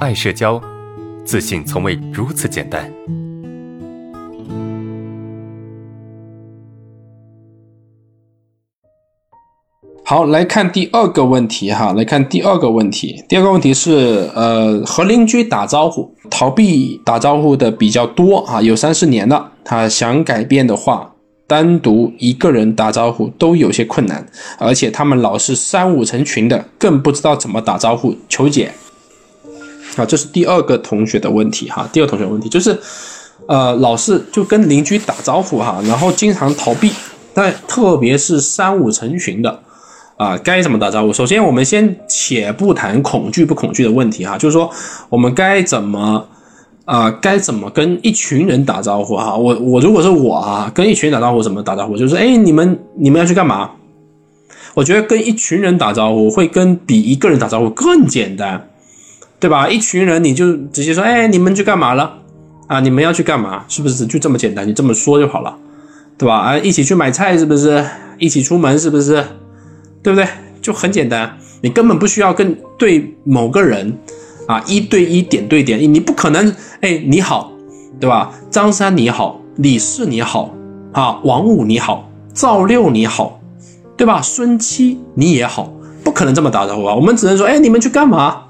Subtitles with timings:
[0.00, 0.58] 爱社交，
[1.26, 2.90] 自信从未如此简单。
[10.02, 13.22] 好，来看第二个问题哈，来看第二个问题。
[13.28, 19.52] 第二个问题是，呃，和邻居打招呼，逃避打招呼的比较多啊，有三四年了。
[19.62, 21.14] 他想改变的话，
[21.46, 24.26] 单独一个人打招呼都有些困难，
[24.58, 28.16] 而且他们老是三五成群的，更不知道怎么打招呼。
[28.30, 28.72] 求解。
[29.96, 31.88] 啊，这是第二个同学的问题哈。
[31.92, 32.78] 第二同学问题就是，
[33.46, 36.90] 呃，老是就跟邻居打招呼哈，然后经常逃避，
[37.34, 39.60] 但特别是三五成群的。
[40.16, 41.12] 啊，该怎么打招呼？
[41.14, 44.70] 首先，我们先且不谈恐惧不恐惧的问题哈，就是说
[45.08, 46.28] 我们该怎么
[46.84, 49.34] 啊，该怎么跟一群人打招呼哈？
[49.34, 51.96] 我我如果是我啊，跟一群人打招呼怎么打招呼？
[51.96, 53.70] 就是哎，你们你们要去干嘛？
[54.74, 58.69] 我觉得跟一群人打招呼会跟比一个人打招呼更简单，
[59.40, 59.68] 对吧？
[59.68, 62.18] 一群人你就直接说哎，你们去干嘛了？
[62.68, 63.64] 啊，你们要去干嘛？
[63.66, 64.68] 是不是就这么简单？
[64.68, 65.56] 你这么说就好了，
[66.16, 66.36] 对吧？
[66.36, 67.84] 啊，一起去买菜是不是？
[68.18, 69.24] 一起出门是不是？
[70.02, 70.28] 对不对？
[70.60, 73.98] 就很简单，你根本不需要跟对某个人
[74.46, 77.50] 啊一对一点对点，你不可能哎你好，
[77.98, 78.30] 对吧？
[78.50, 80.54] 张三你好，李四你好，
[80.92, 83.40] 啊王五你好，赵六你好，
[83.96, 84.20] 对吧？
[84.20, 85.72] 孙七你也好，
[86.04, 86.94] 不可能这么打招呼啊！
[86.94, 88.42] 我们只能说哎你们去干嘛？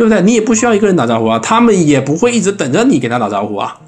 [0.00, 0.22] 对不对？
[0.22, 3.78] 你也不需要一个人打招呼啊，他们也不会一直等着你给他打招呼啊，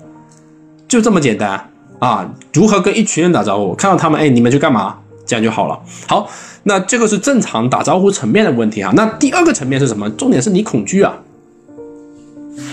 [0.86, 2.34] 就这么简单啊！
[2.52, 3.74] 如何跟一群人打招呼？
[3.74, 4.98] 看到他们哎你们去干嘛？
[5.24, 5.80] 这样就好了。
[6.06, 6.28] 好。
[6.64, 8.92] 那这个是正常打招呼层面的问题啊。
[8.94, 10.10] 那第二个层面是什么？
[10.10, 11.14] 重点是你恐惧啊，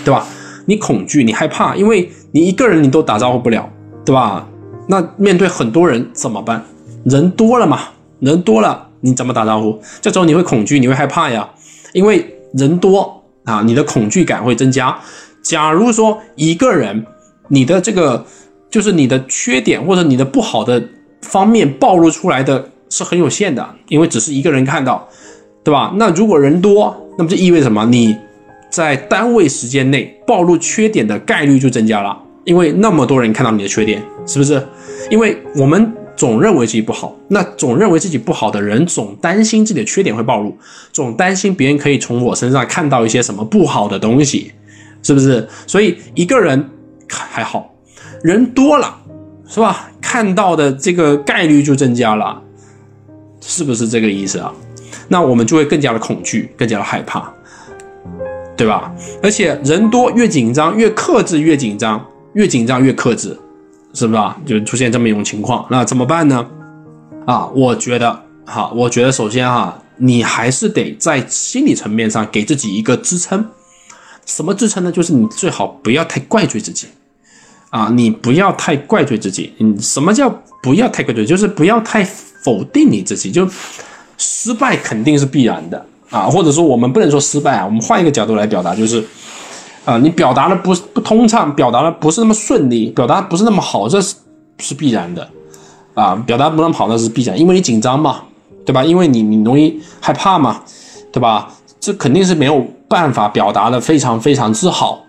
[0.04, 0.28] 对吧？
[0.66, 3.70] 你恐惧，你害怕，因为你一个人你都打招呼不了，
[4.04, 4.46] 对吧？
[4.88, 6.62] 那面对很多人怎么办？
[7.06, 7.80] 人多了嘛，
[8.20, 9.80] 人多了你怎么打招呼？
[10.02, 11.50] 这时候你会恐惧，你会害怕呀，
[11.94, 13.19] 因为人多
[13.50, 14.98] 啊，你的恐惧感会增加。
[15.42, 17.06] 假如说一个人，
[17.48, 18.26] 你的这个
[18.70, 20.84] 就是你的缺点或者你的不好的
[21.22, 22.70] 方面暴露出来的。
[22.92, 25.08] 是很有限的，因为只是一个人看到，
[25.64, 25.94] 对吧？
[25.98, 27.86] 那如果人多，那么就意味着什么？
[27.86, 28.18] 你
[28.72, 34.60] 在单位时间内暴露缺点的概率就增加了，因为那么多人看到你的缺点，是不是？
[35.12, 40.54] 因为我们总认为自己不好，那总认为自己不好的人，总担心自己的缺点会暴露，
[40.92, 44.52] 总担心别人可以从我身上看到一些什么不好的东西，
[45.02, 45.48] 是不是？
[45.66, 46.70] 所以一个人
[47.08, 47.74] 还好，
[48.22, 48.98] 人多了，
[49.48, 49.90] 是吧？
[50.02, 52.42] 看到的这个概率就增加了。
[53.40, 54.54] 是不是这个意思啊？
[55.08, 57.32] 那我们就会更加的恐惧，更加的害怕，
[58.58, 58.94] 对吧？
[59.24, 63.40] 而且人多越紧张，越克制越紧张，越紧张越克制，
[63.94, 64.38] 是不是啊？
[64.46, 66.46] 就出现这么一种情况，那怎么办呢？
[67.26, 73.46] 啊，我觉得，哈，我觉得首先哈，你还是得在心理层面上给自己一个支撑。
[74.26, 74.92] 什么支撑呢？
[74.92, 76.88] 就是你最好不要太怪罪自己，
[77.70, 79.54] 啊，你不要太怪罪自己。
[79.60, 80.30] 嗯，什么叫
[80.62, 81.26] 不要太怪罪？
[81.26, 82.08] 就是不要太。
[82.42, 83.46] 否定你自己，就
[84.18, 89.04] 失败肯定是必然的啊，或者说我们不能说失败啊，我们换一个角度来表达，就是
[89.90, 94.16] 啊，你表达的不不通畅，表达的不是那么顺利，表达不是那么好，这是
[94.60, 95.28] 是必然的
[95.96, 98.22] 啊，表达不那么好那是必然，因为你紧张嘛，
[98.64, 98.84] 对吧？
[98.84, 100.62] 因为你你容易害怕嘛，
[101.12, 101.52] 对吧？
[101.80, 105.02] 这肯定是没有办法表达的非常非常之好，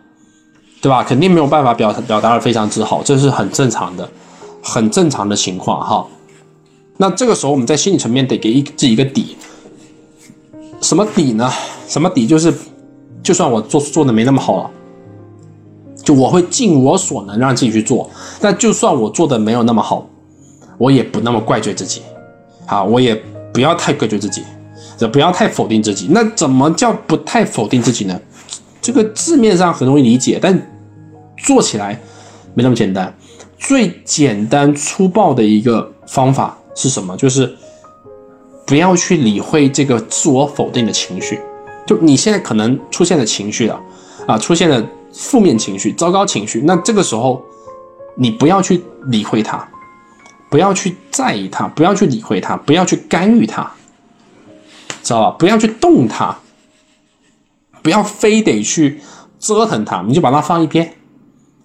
[0.80, 1.04] 对吧？
[1.04, 4.08] 肯定没有办法表表达的非常之好，这是很正常的，
[4.62, 6.06] 很正常的情况哈。
[6.96, 9.36] 那这个时候，我们在心理层面得给一自己一个底，
[10.80, 11.50] 什么底呢？
[11.88, 12.26] 什么底？
[12.26, 12.54] 就是，
[13.22, 14.70] 就算我做做的没那么好了，
[16.02, 18.08] 就我会尽我所能让自己去做。
[18.40, 20.08] 那就算我做的没有那么好，
[20.78, 22.02] 我也不那么怪罪自己，
[22.66, 23.14] 啊，我也
[23.52, 24.42] 不要太怪罪自己，
[24.98, 26.08] 也不要太否定自己。
[26.10, 28.20] 那怎么叫不太否定自己呢？
[28.80, 30.60] 这个字面上很容易理解，但
[31.36, 32.00] 做起来
[32.54, 33.14] 没那么简单。
[33.58, 36.56] 最简单粗暴的一个方法。
[36.72, 37.14] 是什么？
[37.16, 37.52] 就是
[38.64, 41.38] 不要去理会这个自我否定的情绪。
[41.90, 43.80] 就你现在可能出现的情绪了，
[44.24, 44.80] 啊，出现了
[45.12, 47.42] 负面情绪、糟糕情绪，那这个时候
[48.14, 49.68] 你不要去理会它，
[50.48, 53.68] 不要去在意它，不要去理会它，不要去干预它，
[55.02, 55.36] 知道吧？
[55.36, 56.38] 不要去动它，
[57.82, 59.00] 不要非得去
[59.40, 60.94] 折腾它，你就把它放一边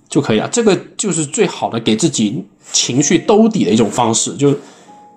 [0.09, 0.49] 就可以了。
[0.49, 4.57] 这个就是最好的给自己情绪兜底的一种方式，就。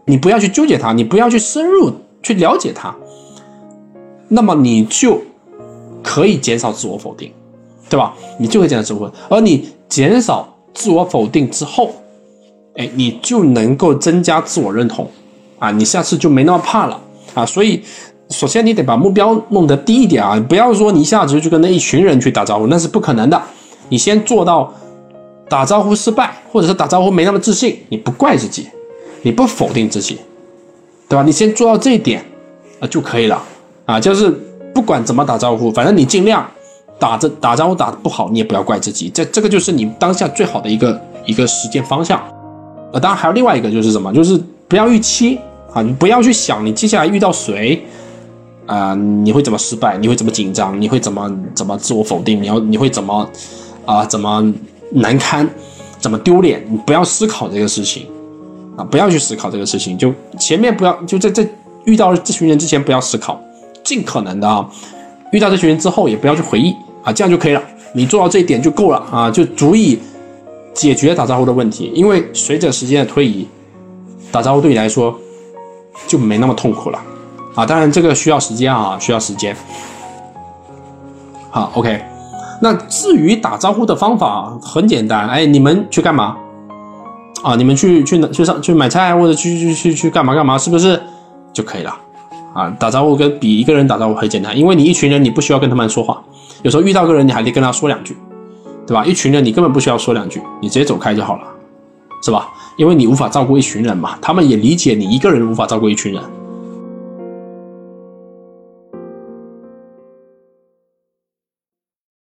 [0.04, 1.92] 你不要去纠结它，你不要去深入
[2.22, 2.96] 去了解它，
[4.28, 5.20] 那么你就
[6.02, 7.32] 可以减少自我否定，
[7.88, 8.14] 对吧？
[8.38, 11.90] 你就会减少自我否定，而你减少自我否定之后，
[12.76, 15.10] 哎，你就能够增加自我认同，
[15.58, 17.00] 啊，你下次就没那么怕了
[17.34, 17.44] 啊。
[17.44, 17.82] 所以
[18.30, 23.42] 首先你得把目标弄得低一点啊，不要说你一下子就去跟那一群人去打招呼，那是不可能的。
[23.88, 24.72] 你先做到
[25.48, 28.68] 打招呼失败，或者是打招呼没那么自信，你不怪自己，
[29.22, 30.18] 你不否定自己，
[31.08, 31.22] 对吧？
[31.22, 32.22] 你先做到这一点
[32.80, 33.42] 啊就可以了
[33.88, 34.30] 啊，就是
[34.74, 36.46] 不管怎么打招呼，反正你尽量
[36.98, 42.22] 打着打招呼打的不好，你也不要怪自己，这这个就是你当下最好的一个一个实践方向。
[42.92, 44.38] 呃，当然还有另外一个就是什么，就是
[44.68, 45.38] 不要预期
[45.72, 47.82] 啊，你不要去想你接下来遇到谁。
[48.66, 49.96] 啊，你会怎么失败？
[49.96, 50.78] 你会怎么紧张？
[50.78, 52.42] 你会怎么怎么自我否定？
[52.42, 53.26] 你要你会怎么
[53.86, 54.04] 啊？
[54.04, 54.44] 怎么
[54.90, 55.48] 难堪？
[55.98, 56.62] 怎么丢脸？
[56.68, 58.06] 你不要思考这个事情
[58.76, 58.84] 啊！
[58.84, 61.48] 不要去思考这个事情，就前面不要就在在
[61.84, 63.40] 遇到这群人之前不要思考，
[63.88, 64.68] 尽可能的啊，
[65.32, 67.62] 遇到这群人之后也不要去回忆啊，这样就可以了。
[67.94, 69.98] 你做到这一点就够了啊，就足以
[70.74, 71.90] 解决打招呼的问题。
[71.94, 73.48] 因为随着时间的推移，
[74.30, 75.18] 打招呼对你来说
[76.06, 77.00] 就没那么痛苦了。
[77.54, 79.56] 啊，当然这个需要时间啊，需要时间。
[81.48, 81.98] 好，OK。
[82.60, 86.36] 那至于打招呼的方法很简单，哎，你们去干嘛？
[87.42, 91.00] 啊，你们去去去上去买菜或者去去去去干嘛干嘛，是不是
[91.54, 91.96] 就可以了？
[92.58, 96.20] 啊，打招呼跟比一个人打招呼很简单，因为你一群人你不需要跟他们说话，
[96.62, 98.16] 有时候遇到个人你还得跟他说两句，
[98.84, 99.06] 对吧？
[99.06, 101.42] 一群人你根本不需要说两句，你直接走开就好了，
[102.20, 102.48] 是吧？
[102.76, 106.20] 因为你无法照顾一群人嘛，他们也理解你一个人无法照顾一群人。